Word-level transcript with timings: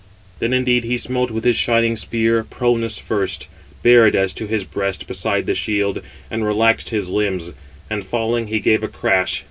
Then 0.39 0.51
indeed 0.51 0.83
he 0.83 0.97
smote 0.97 1.29
with 1.29 1.43
his 1.43 1.55
shining 1.55 1.95
spear 1.95 2.43
Pronous 2.43 2.97
first, 2.99 3.47
bared 3.83 4.15
as 4.15 4.33
to 4.33 4.47
his 4.47 4.63
breast 4.63 5.05
beside 5.07 5.45
the 5.45 5.53
shield, 5.53 6.01
and 6.31 6.43
relaxed 6.43 6.89
his 6.89 7.09
limbs: 7.09 7.53
and 7.87 8.03
falling, 8.03 8.47
he 8.47 8.59
gave 8.59 8.81
a 8.81 8.87
crash. 8.87 9.39